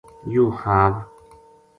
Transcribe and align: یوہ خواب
یوہ 0.33 0.51
خواب 0.59 0.93